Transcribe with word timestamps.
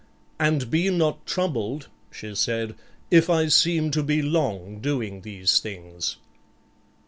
"And 0.39 0.71
be 0.71 0.89
not 0.89 1.27
troubled," 1.27 1.87
she 2.09 2.33
said, 2.33 2.73
"if 3.11 3.29
I 3.29 3.49
seem 3.49 3.91
to 3.91 4.01
be 4.01 4.23
long 4.23 4.79
doing 4.79 5.21
these 5.21 5.59
things." 5.59 6.15